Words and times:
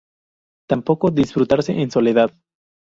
Tampoco 0.67 1.11
disfrutarse 1.11 1.79
en 1.79 1.91
soledad. 1.91 2.33